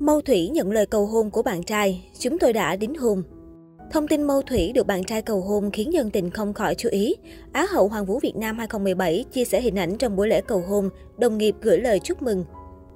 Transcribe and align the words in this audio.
Mâu 0.00 0.20
Thủy 0.20 0.48
nhận 0.48 0.72
lời 0.72 0.86
cầu 0.86 1.06
hôn 1.06 1.30
của 1.30 1.42
bạn 1.42 1.62
trai, 1.62 2.10
chúng 2.18 2.38
tôi 2.38 2.52
đã 2.52 2.76
đính 2.76 2.94
hôn. 2.94 3.22
Thông 3.92 4.08
tin 4.08 4.22
Mâu 4.22 4.42
Thủy 4.42 4.72
được 4.74 4.86
bạn 4.86 5.04
trai 5.04 5.22
cầu 5.22 5.40
hôn 5.40 5.70
khiến 5.70 5.92
dân 5.92 6.10
tình 6.10 6.30
không 6.30 6.54
khỏi 6.54 6.74
chú 6.74 6.88
ý. 6.88 7.14
Á 7.52 7.66
hậu 7.70 7.88
Hoàng 7.88 8.06
vũ 8.06 8.18
Việt 8.18 8.36
Nam 8.36 8.58
2017 8.58 9.24
chia 9.32 9.44
sẻ 9.44 9.60
hình 9.60 9.78
ảnh 9.78 9.98
trong 9.98 10.16
buổi 10.16 10.28
lễ 10.28 10.40
cầu 10.40 10.62
hôn, 10.68 10.88
đồng 11.18 11.38
nghiệp 11.38 11.54
gửi 11.60 11.78
lời 11.78 11.98
chúc 11.98 12.22
mừng. 12.22 12.44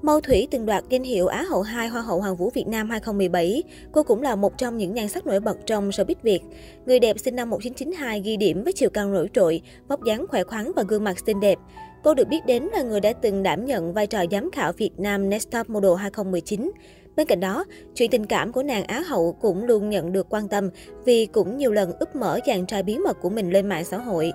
Mâu 0.03 0.21
Thủy 0.21 0.49
từng 0.51 0.67
đoạt 0.67 0.85
danh 0.89 1.03
hiệu 1.03 1.27
Á 1.27 1.43
hậu 1.43 1.63
2 1.63 1.89
Hoa 1.89 2.03
hậu 2.03 2.21
Hoàng 2.21 2.37
vũ 2.37 2.51
Việt 2.55 2.67
Nam 2.67 2.91
2017. 2.91 3.63
Cô 3.93 4.03
cũng 4.03 4.23
là 4.23 4.37
một 4.37 4.59
trong 4.59 4.77
những 4.77 4.95
nhan 4.95 5.09
sắc 5.09 5.27
nổi 5.27 5.41
bật 5.41 5.57
trong 5.67 5.91
showbiz 5.91 6.15
Việt. 6.23 6.41
Người 6.87 7.01
đẹp 7.01 7.17
sinh 7.19 7.37
năm 7.37 7.51
1992 7.51 8.21
ghi 8.21 8.37
điểm 8.37 8.65
với 8.65 8.73
chiều 8.73 8.91
cao 8.91 9.11
nổi 9.11 9.29
trội, 9.35 9.63
vóc 9.89 10.05
dáng 10.05 10.27
khỏe 10.29 10.45
khoắn 10.45 10.73
và 10.77 10.83
gương 10.89 11.05
mặt 11.05 11.17
xinh 11.27 11.41
đẹp. 11.41 11.59
Cô 12.05 12.15
được 12.15 12.29
biết 12.29 12.47
đến 12.47 12.63
là 12.73 12.83
người 12.83 13.01
đã 13.01 13.13
từng 13.13 13.43
đảm 13.43 13.65
nhận 13.65 13.93
vai 13.93 14.07
trò 14.07 14.25
giám 14.31 14.51
khảo 14.51 14.73
Việt 14.73 14.91
Nam 14.99 15.31
Next 15.31 15.51
Top 15.51 15.71
Model 15.71 15.95
2019. 15.99 16.73
Bên 17.17 17.27
cạnh 17.27 17.41
đó, 17.41 17.65
chuyện 17.95 18.11
tình 18.11 18.27
cảm 18.27 18.53
của 18.53 18.63
nàng 18.63 18.85
Á 18.85 19.01
hậu 19.01 19.37
cũng 19.41 19.65
luôn 19.65 19.91
nhận 19.91 20.13
được 20.13 20.27
quan 20.31 20.49
tâm 20.49 20.71
vì 21.05 21.27
cũng 21.27 21.57
nhiều 21.57 21.73
lần 21.73 21.93
úp 21.99 22.17
mở 22.17 22.41
chàng 22.47 22.67
trai 22.67 22.83
bí 22.83 22.99
mật 22.99 23.21
của 23.21 23.31
mình 23.31 23.51
lên 23.51 23.69
mạng 23.69 23.85
xã 23.85 23.99
hội. 23.99 24.33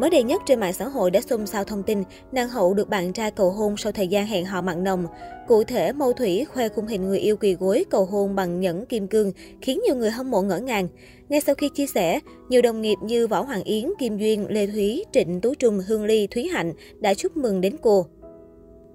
Mới 0.00 0.10
đây 0.10 0.22
nhất 0.22 0.42
trên 0.46 0.60
mạng 0.60 0.72
xã 0.72 0.88
hội 0.88 1.10
đã 1.10 1.20
xôn 1.20 1.46
xao 1.46 1.64
thông 1.64 1.82
tin 1.82 2.02
nàng 2.32 2.48
hậu 2.48 2.74
được 2.74 2.88
bạn 2.88 3.12
trai 3.12 3.30
cầu 3.30 3.50
hôn 3.50 3.76
sau 3.76 3.92
thời 3.92 4.08
gian 4.08 4.26
hẹn 4.26 4.44
hò 4.44 4.62
mặn 4.62 4.84
nồng. 4.84 5.06
Cụ 5.48 5.64
thể, 5.64 5.92
Mâu 5.92 6.12
Thủy 6.12 6.44
khoe 6.44 6.68
khung 6.68 6.86
hình 6.86 7.04
người 7.04 7.18
yêu 7.18 7.36
quỳ 7.36 7.54
gối 7.54 7.84
cầu 7.90 8.04
hôn 8.04 8.34
bằng 8.34 8.60
nhẫn 8.60 8.86
kim 8.86 9.06
cương, 9.06 9.32
khiến 9.60 9.80
nhiều 9.86 9.96
người 9.96 10.10
hâm 10.10 10.30
mộ 10.30 10.42
ngỡ 10.42 10.58
ngàng. 10.58 10.88
Ngay 11.28 11.40
sau 11.40 11.54
khi 11.54 11.68
chia 11.74 11.86
sẻ, 11.86 12.20
nhiều 12.48 12.62
đồng 12.62 12.82
nghiệp 12.82 12.96
như 13.02 13.26
Võ 13.26 13.42
Hoàng 13.42 13.62
Yến, 13.62 13.90
Kim 13.98 14.18
Duyên, 14.18 14.46
Lê 14.48 14.66
Thúy, 14.66 15.04
Trịnh 15.12 15.40
Tú 15.40 15.54
Trung, 15.54 15.80
Hương 15.86 16.04
Ly, 16.04 16.26
Thúy 16.26 16.48
Hạnh 16.48 16.72
đã 16.98 17.14
chúc 17.14 17.36
mừng 17.36 17.60
đến 17.60 17.76
cô. 17.82 18.06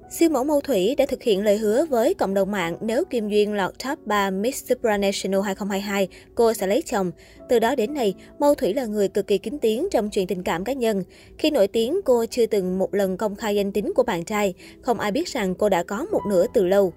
Siêu 0.10 0.30
mẫu 0.30 0.44
Mâu 0.44 0.62
Thủy 0.62 0.96
đã 0.98 1.06
thực 1.06 1.24
hiện 1.24 1.44
lời 1.44 1.58
hứa 1.58 1.86
với 1.86 2.14
cộng 2.14 2.34
đồng 2.34 2.52
mạng 2.52 2.78
nếu 2.82 3.06
Kim 3.06 3.30
Duyên 3.30 3.54
lọt 3.54 3.74
top 3.84 4.00
3 4.06 4.30
Miss 4.30 4.66
Supranational 4.66 5.42
2022, 5.42 6.08
cô 6.36 6.54
sẽ 6.54 6.68
lấy 6.68 6.82
chồng. 6.82 7.12
Từ 7.50 7.60
đó 7.60 7.76
đến 7.76 7.94
nay, 7.94 8.14
Mâu 8.40 8.56
Thủy 8.56 8.74
là 8.74 8.86
người 8.86 9.08
cực 9.08 9.28
kỳ 9.28 9.38
kín 9.38 9.60
tiếng 9.60 9.88
trong 9.92 10.10
chuyện 10.10 10.28
tình 10.28 10.44
cảm 10.44 10.64
cá 10.64 10.74
nhân. 10.74 11.04
Khi 11.38 11.52
nổi 11.52 11.68
tiếng, 11.68 12.00
cô 12.06 12.26
chưa 12.26 12.46
từng 12.46 12.80
một 12.80 12.94
lần 12.94 13.18
công 13.18 13.36
khai 13.36 13.56
danh 13.56 13.72
tính 13.72 13.94
của 13.96 14.04
bạn 14.04 14.26
trai, 14.26 14.54
không 14.82 15.00
ai 15.00 15.12
biết 15.12 15.28
rằng 15.28 15.56
cô 15.56 15.70
đã 15.70 15.84
có 15.84 16.06
một 16.12 16.22
nửa 16.30 16.46
từ 16.54 16.66
lâu. 16.66 16.94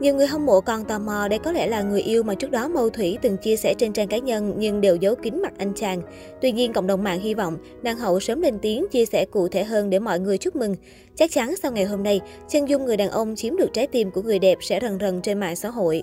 Nhiều 0.00 0.14
người 0.14 0.26
hâm 0.26 0.46
mộ 0.46 0.60
còn 0.60 0.84
tò 0.84 0.98
mò 0.98 1.28
đây 1.28 1.38
có 1.38 1.52
lẽ 1.52 1.66
là 1.66 1.82
người 1.82 2.02
yêu 2.02 2.22
mà 2.22 2.34
trước 2.34 2.50
đó 2.50 2.68
Mâu 2.68 2.90
Thủy 2.90 3.18
từng 3.22 3.36
chia 3.36 3.56
sẻ 3.56 3.74
trên 3.74 3.92
trang 3.92 4.08
cá 4.08 4.18
nhân 4.18 4.54
nhưng 4.58 4.80
đều 4.80 4.96
giấu 4.96 5.14
kín 5.14 5.42
mặt 5.42 5.52
anh 5.58 5.72
chàng. 5.76 6.02
Tuy 6.40 6.52
nhiên, 6.52 6.72
cộng 6.72 6.86
đồng 6.86 7.04
mạng 7.04 7.20
hy 7.20 7.34
vọng 7.34 7.56
nàng 7.82 7.98
hậu 7.98 8.20
sớm 8.20 8.40
lên 8.40 8.58
tiếng 8.62 8.86
chia 8.90 9.04
sẻ 9.04 9.24
cụ 9.24 9.48
thể 9.48 9.64
hơn 9.64 9.90
để 9.90 9.98
mọi 9.98 10.20
người 10.20 10.38
chúc 10.38 10.56
mừng. 10.56 10.76
Chắc 11.14 11.30
chắn 11.32 11.54
sau 11.62 11.72
ngày 11.72 11.84
hôm 11.84 12.02
nay, 12.02 12.20
chân 12.48 12.68
dung 12.68 12.84
người 12.84 12.96
đàn 12.96 13.10
ông 13.10 13.36
chiếm 13.36 13.56
được 13.56 13.72
trái 13.72 13.86
tim 13.86 14.10
của 14.10 14.22
người 14.22 14.38
đẹp 14.38 14.58
sẽ 14.60 14.78
rần 14.82 14.98
rần 15.00 15.22
trên 15.22 15.40
mạng 15.40 15.56
xã 15.56 15.68
hội. 15.68 16.02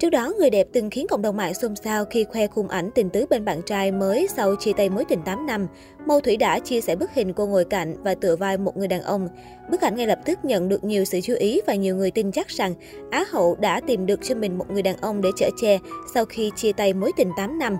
Trước 0.00 0.10
đó, 0.10 0.32
người 0.38 0.50
đẹp 0.50 0.66
từng 0.72 0.90
khiến 0.90 1.06
cộng 1.08 1.22
đồng 1.22 1.36
mạng 1.36 1.54
xôn 1.54 1.76
xao 1.76 2.04
khi 2.04 2.24
khoe 2.24 2.46
khung 2.46 2.68
ảnh 2.68 2.90
tình 2.94 3.10
tứ 3.10 3.26
bên 3.30 3.44
bạn 3.44 3.62
trai 3.66 3.92
mới 3.92 4.28
sau 4.36 4.56
chia 4.56 4.72
tay 4.72 4.88
mối 4.88 5.04
tình 5.04 5.22
8 5.22 5.46
năm. 5.46 5.66
Mâu 6.06 6.20
Thủy 6.20 6.36
đã 6.36 6.58
chia 6.58 6.80
sẻ 6.80 6.96
bức 6.96 7.10
hình 7.14 7.32
cô 7.32 7.46
ngồi 7.46 7.64
cạnh 7.64 7.96
và 8.02 8.14
tựa 8.14 8.36
vai 8.36 8.58
một 8.58 8.76
người 8.76 8.88
đàn 8.88 9.02
ông. 9.02 9.28
Bức 9.70 9.80
ảnh 9.80 9.96
ngay 9.96 10.06
lập 10.06 10.18
tức 10.24 10.38
nhận 10.42 10.68
được 10.68 10.84
nhiều 10.84 11.04
sự 11.04 11.20
chú 11.20 11.34
ý 11.34 11.60
và 11.66 11.74
nhiều 11.74 11.96
người 11.96 12.10
tin 12.10 12.32
chắc 12.32 12.48
rằng 12.48 12.74
Á 13.10 13.24
hậu 13.30 13.56
đã 13.60 13.80
tìm 13.80 14.06
được 14.06 14.20
cho 14.22 14.34
mình 14.34 14.58
một 14.58 14.70
người 14.70 14.82
đàn 14.82 14.96
ông 14.96 15.20
để 15.22 15.30
chở 15.36 15.50
che 15.60 15.78
sau 16.14 16.24
khi 16.24 16.50
chia 16.56 16.72
tay 16.72 16.92
mối 16.92 17.12
tình 17.16 17.30
8 17.36 17.58
năm. 17.58 17.76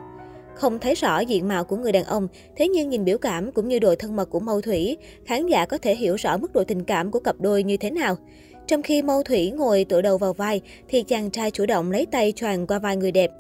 Không 0.55 0.79
thấy 0.79 0.95
rõ 0.95 1.21
diện 1.21 1.49
mạo 1.49 1.65
của 1.65 1.77
người 1.77 1.93
đàn 1.93 2.05
ông, 2.05 2.29
thế 2.57 2.69
nhưng 2.69 2.89
nhìn 2.89 3.05
biểu 3.05 3.19
cảm 3.19 3.53
cũng 3.53 3.69
như 3.69 3.79
độ 3.79 3.95
thân 3.95 4.17
mật 4.17 4.31
của 4.31 4.41
Mâu 4.41 4.61
Thủy, 4.61 4.97
khán 5.27 5.47
giả 5.47 5.67
có 5.67 5.79
thể 5.79 5.95
hiểu 5.95 6.17
rõ 6.17 6.37
mức 6.37 6.53
độ 6.53 6.65
tình 6.65 6.85
cảm 6.85 7.11
của 7.11 7.21
cặp 7.21 7.37
đôi 7.41 7.63
như 7.63 7.77
thế 7.77 7.91
nào. 7.91 8.17
Trong 8.71 8.83
khi 8.83 9.03
Mâu 9.03 9.23
Thủy 9.23 9.51
ngồi 9.51 9.85
tựa 9.85 10.03
đầu 10.03 10.19
vào 10.19 10.33
vai, 10.33 10.61
thì 10.89 11.03
chàng 11.03 11.31
trai 11.31 11.51
chủ 11.51 11.67
động 11.67 11.91
lấy 11.91 12.07
tay 12.07 12.33
choàng 12.37 12.67
qua 12.67 12.79
vai 12.79 12.97
người 12.97 13.13
đẹp. 13.13 13.31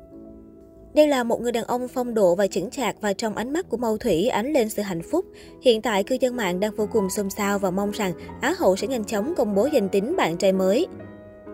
Đây 0.95 1.09
là 1.09 1.25
một 1.25 1.41
người 1.41 1.53
đàn 1.53 1.65
ông 1.65 1.89
phong 1.89 2.15
độ 2.15 2.35
và 2.35 2.47
chững 2.47 2.71
chạc 2.71 2.97
và 3.01 3.13
trong 3.13 3.35
ánh 3.35 3.53
mắt 3.53 3.69
của 3.69 3.77
Mâu 3.77 3.99
Thủy 3.99 4.29
ánh 4.29 4.53
lên 4.53 4.69
sự 4.69 4.83
hạnh 4.83 5.03
phúc. 5.03 5.25
Hiện 5.63 5.83
tại, 5.83 6.05
cư 6.05 6.17
dân 6.21 6.37
mạng 6.37 6.61
đang 6.61 6.77
vô 6.77 6.89
cùng 6.93 7.11
xôn 7.11 7.31
xao 7.31 7.59
và 7.59 7.71
mong 7.71 7.91
rằng 7.91 8.13
Á 8.41 8.55
hậu 8.59 8.77
sẽ 8.77 8.87
nhanh 8.87 9.05
chóng 9.05 9.35
công 9.37 9.55
bố 9.55 9.69
danh 9.73 9.89
tính 9.89 10.17
bạn 10.17 10.37
trai 10.37 10.53
mới. 10.53 10.87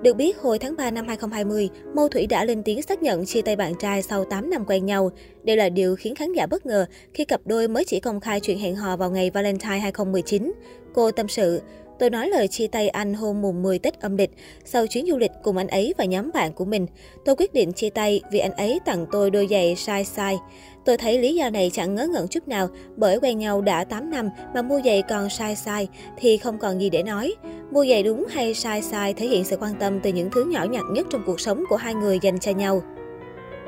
Được 0.02 0.16
biết, 0.16 0.38
hồi 0.38 0.58
tháng 0.58 0.76
3 0.76 0.90
năm 0.90 1.06
2020, 1.08 1.68
Mâu 1.94 2.08
Thủy 2.08 2.26
đã 2.26 2.44
lên 2.44 2.62
tiếng 2.62 2.82
xác 2.82 3.02
nhận 3.02 3.26
chia 3.26 3.42
tay 3.42 3.56
bạn 3.56 3.74
trai 3.74 4.02
sau 4.02 4.24
8 4.24 4.50
năm 4.50 4.64
quen 4.66 4.86
nhau. 4.86 5.10
Đây 5.42 5.56
là 5.56 5.68
điều 5.68 5.96
khiến 5.96 6.14
khán 6.14 6.32
giả 6.32 6.46
bất 6.46 6.66
ngờ 6.66 6.86
khi 7.14 7.24
cặp 7.24 7.40
đôi 7.44 7.68
mới 7.68 7.84
chỉ 7.84 8.00
công 8.00 8.20
khai 8.20 8.40
chuyện 8.40 8.58
hẹn 8.58 8.76
hò 8.76 8.96
vào 8.96 9.10
ngày 9.10 9.30
Valentine 9.30 9.78
2019. 9.78 10.52
Cô 10.94 11.10
tâm 11.10 11.28
sự, 11.28 11.60
Tôi 11.98 12.10
nói 12.10 12.28
lời 12.28 12.48
chia 12.48 12.66
tay 12.66 12.88
anh 12.88 13.14
hôm 13.14 13.42
mùng 13.42 13.62
10 13.62 13.78
Tết 13.78 14.00
âm 14.00 14.16
lịch, 14.16 14.30
sau 14.64 14.86
chuyến 14.86 15.06
du 15.06 15.18
lịch 15.18 15.30
cùng 15.42 15.56
anh 15.56 15.68
ấy 15.68 15.94
và 15.98 16.04
nhóm 16.04 16.30
bạn 16.34 16.52
của 16.52 16.64
mình. 16.64 16.86
Tôi 17.24 17.36
quyết 17.36 17.52
định 17.52 17.72
chia 17.72 17.90
tay 17.90 18.20
vì 18.30 18.38
anh 18.38 18.52
ấy 18.52 18.80
tặng 18.84 19.06
tôi 19.12 19.30
đôi 19.30 19.46
giày 19.50 19.76
sai 19.76 20.04
sai. 20.04 20.36
Tôi 20.84 20.96
thấy 20.96 21.18
lý 21.18 21.34
do 21.34 21.50
này 21.50 21.70
chẳng 21.74 21.94
ngớ 21.94 22.06
ngẩn 22.06 22.28
chút 22.28 22.48
nào, 22.48 22.68
bởi 22.96 23.20
quen 23.20 23.38
nhau 23.38 23.60
đã 23.60 23.84
8 23.84 24.10
năm 24.10 24.30
mà 24.54 24.62
mua 24.62 24.80
giày 24.84 25.02
còn 25.02 25.30
sai 25.30 25.56
sai 25.56 25.88
thì 26.16 26.36
không 26.36 26.58
còn 26.58 26.80
gì 26.80 26.90
để 26.90 27.02
nói. 27.02 27.34
Mua 27.70 27.86
giày 27.86 28.02
đúng 28.02 28.26
hay 28.30 28.54
sai 28.54 28.82
sai 28.82 29.14
thể 29.14 29.26
hiện 29.26 29.44
sự 29.44 29.56
quan 29.60 29.74
tâm 29.80 30.00
từ 30.00 30.12
những 30.12 30.30
thứ 30.30 30.44
nhỏ 30.44 30.64
nhặt 30.64 30.84
nhất 30.92 31.06
trong 31.10 31.22
cuộc 31.26 31.40
sống 31.40 31.64
của 31.68 31.76
hai 31.76 31.94
người 31.94 32.18
dành 32.22 32.38
cho 32.38 32.52
nhau. 32.52 32.82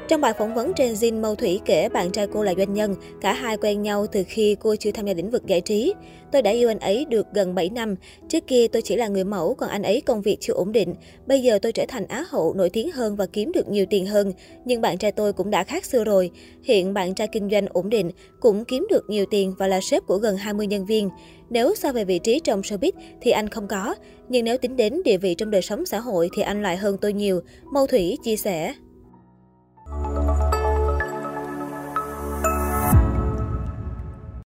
Trong 0.09 0.21
bài 0.21 0.33
phỏng 0.39 0.55
vấn 0.55 0.73
trên 0.77 0.95
Jin 0.95 1.21
Mâu 1.21 1.35
Thủy 1.35 1.61
kể 1.65 1.89
bạn 1.89 2.11
trai 2.11 2.27
cô 2.33 2.43
là 2.43 2.55
doanh 2.57 2.75
nhân, 2.75 2.95
cả 3.21 3.33
hai 3.33 3.57
quen 3.57 3.83
nhau 3.83 4.07
từ 4.13 4.25
khi 4.29 4.57
cô 4.61 4.77
chưa 4.77 4.91
tham 4.91 5.07
gia 5.07 5.15
lĩnh 5.15 5.31
vực 5.31 5.47
giải 5.47 5.61
trí. 5.61 5.95
Tôi 6.33 6.43
đã 6.43 6.51
yêu 6.51 6.71
anh 6.71 6.79
ấy 6.79 7.05
được 7.05 7.27
gần 7.35 7.55
7 7.55 7.71
năm. 7.71 7.95
Trước 8.29 8.47
kia 8.47 8.69
tôi 8.69 8.83
chỉ 8.83 8.97
là 8.97 9.09
người 9.09 9.25
mẫu, 9.25 9.55
còn 9.55 9.69
anh 9.69 9.83
ấy 9.83 10.01
công 10.01 10.23
việc 10.23 10.37
chưa 10.41 10.53
ổn 10.53 10.73
định. 10.73 10.95
Bây 11.27 11.43
giờ 11.43 11.59
tôi 11.63 11.73
trở 11.73 11.85
thành 11.89 12.07
á 12.07 12.25
hậu, 12.29 12.55
nổi 12.55 12.71
tiếng 12.71 12.91
hơn 12.91 13.17
và 13.17 13.27
kiếm 13.27 13.53
được 13.53 13.69
nhiều 13.69 13.87
tiền 13.91 14.07
hơn. 14.07 14.33
Nhưng 14.65 14.81
bạn 14.81 14.99
trai 14.99 15.13
tôi 15.13 15.33
cũng 15.33 15.51
đã 15.51 15.65
khác 15.65 15.85
xưa 15.85 16.05
rồi. 16.05 16.31
Hiện 16.63 16.95
bạn 16.95 17.15
trai 17.15 17.29
kinh 17.33 17.51
doanh 17.51 17.67
ổn 17.73 17.91
định, 17.91 18.11
cũng 18.41 18.65
kiếm 18.65 18.87
được 18.91 19.05
nhiều 19.09 19.27
tiền 19.31 19.55
và 19.59 19.67
là 19.67 19.81
sếp 19.81 20.07
của 20.07 20.17
gần 20.17 20.37
20 20.37 20.67
nhân 20.67 20.87
viên. 20.87 21.11
Nếu 21.51 21.75
so 21.75 21.93
về 21.93 22.05
vị 22.05 22.19
trí 22.19 22.41
trong 22.41 22.61
showbiz 22.61 22.93
thì 23.21 23.31
anh 23.31 23.49
không 23.49 23.69
có. 23.69 23.95
Nhưng 24.29 24.45
nếu 24.45 24.59
tính 24.59 24.77
đến 24.77 25.03
địa 25.05 25.17
vị 25.17 25.35
trong 25.35 25.51
đời 25.51 25.63
sống 25.63 25.87
xã 25.87 26.01
hội 26.01 26.29
thì 26.37 26.43
anh 26.43 26.63
lại 26.63 26.77
hơn 26.77 26.97
tôi 27.01 27.13
nhiều, 27.13 27.41
Mâu 27.73 27.87
Thủy 27.87 28.19
chia 28.25 28.37
sẻ. 28.37 28.75